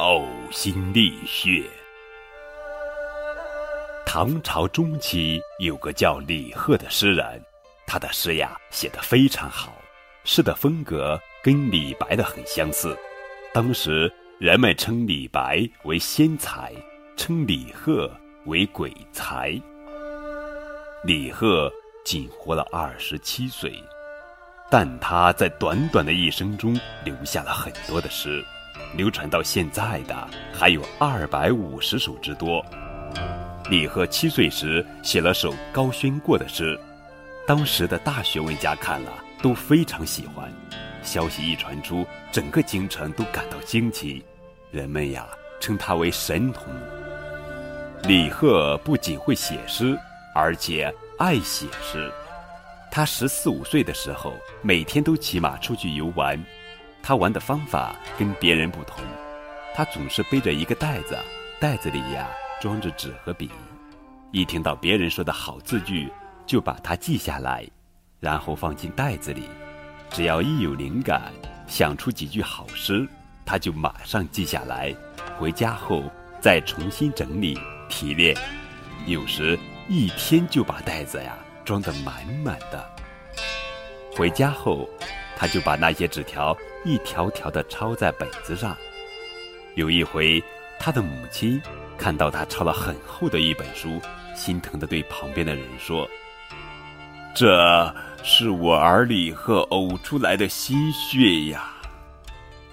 [0.00, 1.62] 呕心沥血。
[4.06, 7.44] 唐朝中期有个叫李贺的诗人，
[7.86, 9.74] 他的诗呀写得非常好，
[10.24, 12.96] 诗的风格跟李白的很相似。
[13.52, 16.72] 当时人们称李白为仙才，
[17.14, 18.10] 称李贺
[18.46, 19.52] 为鬼才。
[21.04, 21.70] 李贺
[22.06, 23.70] 仅活了二十七岁，
[24.70, 26.74] 但他在短短的一生中
[27.04, 28.42] 留下了很多的诗，
[28.94, 32.64] 流传到现在的还有二百五十首之多。
[33.68, 36.78] 李贺七岁时写了首高轩过的诗，
[37.46, 40.50] 当时的大学问家看了都非常喜欢。
[41.02, 44.24] 消息一传出，整个京城都感到惊奇，
[44.70, 45.26] 人们呀
[45.60, 46.64] 称他为神童。
[48.02, 49.96] 李贺不仅会写诗，
[50.34, 52.12] 而且爱写诗。
[52.90, 56.38] 他十四五岁的时候，每天都骑马出去游玩。
[57.02, 59.02] 他玩的方法跟别人不同，
[59.74, 61.18] 他总是背着一个袋子，
[61.60, 62.28] 袋子里呀。
[62.60, 63.50] 装着纸和笔，
[64.32, 66.12] 一听到别人说的好字句，
[66.44, 67.66] 就把它记下来，
[68.20, 69.48] 然后放进袋子里。
[70.10, 71.32] 只要一有灵感，
[71.66, 73.08] 想出几句好诗，
[73.46, 74.94] 他就马上记下来，
[75.38, 76.02] 回家后
[76.38, 78.36] 再重新整理提炼。
[79.06, 82.90] 有时一天就把袋子呀装得满满的。
[84.14, 84.86] 回家后，
[85.40, 88.76] 他就把那些纸条一条条的抄在本子上。
[89.74, 90.42] 有一回，
[90.78, 91.58] 他的母亲。
[91.96, 94.00] 看到他抄了很厚的一本书，
[94.34, 96.08] 心疼的对旁边的人说
[97.36, 101.70] ：“这是我儿李贺呕出来的心血呀。”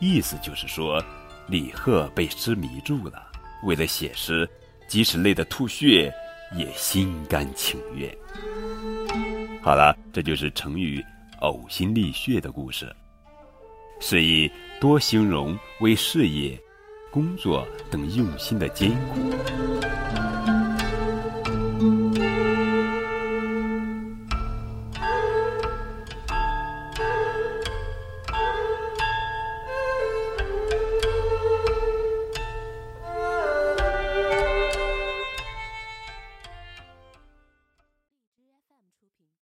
[0.00, 1.00] 意思就是说，
[1.46, 3.22] 李贺被诗迷住了，
[3.62, 4.48] 为了写诗，
[4.88, 6.12] 即使累得吐血，
[6.56, 8.12] 也心甘情愿。
[9.62, 11.00] 好了，这就是成语
[11.42, 12.90] “呕心沥血”的故事，
[14.00, 16.58] 是以多形容为事业。
[17.12, 19.20] 工作等用心的艰苦。